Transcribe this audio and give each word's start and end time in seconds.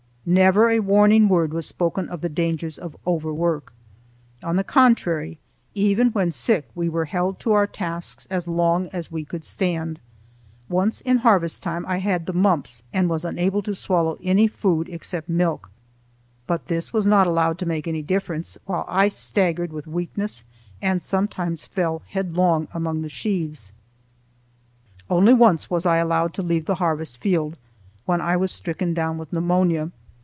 Never 0.23 0.69
a 0.69 0.79
warning 0.79 1.27
word 1.27 1.51
was 1.51 1.65
spoken 1.65 2.07
of 2.07 2.21
the 2.21 2.29
dangers 2.29 2.77
of 2.77 2.95
over 3.07 3.33
work. 3.33 3.73
On 4.43 4.55
the 4.55 4.63
contrary, 4.63 5.39
even 5.73 6.09
when 6.09 6.29
sick 6.29 6.69
we 6.75 6.87
were 6.87 7.05
held 7.05 7.39
to 7.39 7.53
our 7.53 7.65
tasks 7.65 8.27
as 8.29 8.47
long 8.47 8.87
as 8.89 9.11
we 9.11 9.25
could 9.25 9.43
stand. 9.43 9.99
Once 10.69 11.01
in 11.01 11.17
harvest 11.17 11.63
time 11.63 11.83
I 11.87 11.97
had 11.97 12.27
the 12.27 12.33
mumps 12.33 12.83
and 12.93 13.09
was 13.09 13.25
unable 13.25 13.63
to 13.63 13.73
swallow 13.73 14.19
any 14.21 14.47
food 14.47 14.89
except 14.89 15.27
milk, 15.27 15.71
but 16.45 16.67
this 16.67 16.93
was 16.93 17.07
not 17.07 17.25
allowed 17.25 17.57
to 17.57 17.65
make 17.65 17.87
any 17.87 18.03
difference, 18.03 18.59
while 18.67 18.85
I 18.87 19.07
staggered 19.07 19.73
with 19.73 19.87
weakness 19.87 20.43
and 20.83 21.01
sometimes 21.01 21.65
fell 21.65 22.03
headlong 22.07 22.67
among 22.75 23.01
the 23.01 23.09
sheaves. 23.09 23.73
Only 25.09 25.33
once 25.33 25.71
was 25.71 25.87
I 25.87 25.97
allowed 25.97 26.35
to 26.35 26.43
leave 26.43 26.67
the 26.67 26.75
harvest 26.75 27.17
field—when 27.17 28.21
I 28.21 28.37
was 28.37 28.51
stricken 28.51 28.93
down 28.93 29.17
with 29.17 29.33
pneumonia. 29.33 29.89